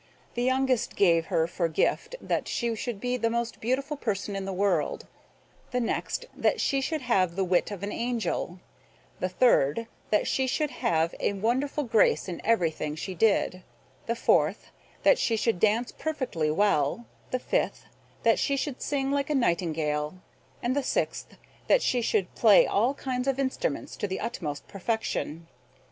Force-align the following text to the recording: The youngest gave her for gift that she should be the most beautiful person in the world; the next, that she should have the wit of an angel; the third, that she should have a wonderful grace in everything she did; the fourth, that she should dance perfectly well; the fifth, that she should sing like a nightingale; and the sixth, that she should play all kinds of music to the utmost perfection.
The 0.33 0.41
youngest 0.41 0.95
gave 0.95 1.27
her 1.27 1.45
for 1.45 1.67
gift 1.67 2.15
that 2.19 2.47
she 2.47 2.73
should 2.73 2.99
be 2.99 3.17
the 3.17 3.29
most 3.29 3.61
beautiful 3.61 3.95
person 3.95 4.35
in 4.35 4.45
the 4.45 4.51
world; 4.51 5.05
the 5.69 5.79
next, 5.79 6.25
that 6.35 6.59
she 6.59 6.81
should 6.81 7.01
have 7.01 7.35
the 7.35 7.43
wit 7.43 7.69
of 7.69 7.83
an 7.83 7.91
angel; 7.91 8.59
the 9.19 9.29
third, 9.29 9.85
that 10.09 10.25
she 10.27 10.47
should 10.47 10.71
have 10.71 11.13
a 11.19 11.33
wonderful 11.33 11.83
grace 11.83 12.27
in 12.27 12.41
everything 12.43 12.95
she 12.95 13.13
did; 13.13 13.61
the 14.07 14.15
fourth, 14.15 14.71
that 15.03 15.19
she 15.19 15.35
should 15.37 15.59
dance 15.59 15.91
perfectly 15.91 16.49
well; 16.49 17.05
the 17.29 17.37
fifth, 17.37 17.85
that 18.23 18.39
she 18.39 18.57
should 18.57 18.81
sing 18.81 19.11
like 19.11 19.29
a 19.29 19.35
nightingale; 19.35 20.15
and 20.63 20.75
the 20.75 20.81
sixth, 20.81 21.37
that 21.67 21.83
she 21.83 22.01
should 22.01 22.33
play 22.33 22.65
all 22.65 22.95
kinds 22.95 23.27
of 23.27 23.37
music 23.37 23.99
to 23.99 24.07
the 24.07 24.19
utmost 24.19 24.67
perfection. 24.67 25.45